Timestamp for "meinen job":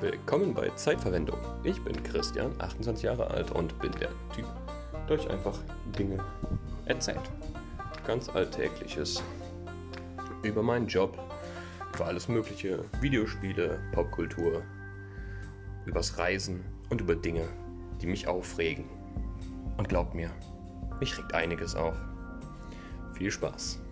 10.62-11.18